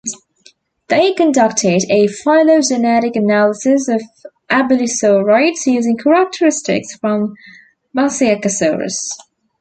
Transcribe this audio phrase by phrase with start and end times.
[0.87, 4.01] They conducted a phylogenetic analysis of
[4.49, 7.35] abelisauroids using characteristics from
[7.95, 8.95] "Masiakasaurus".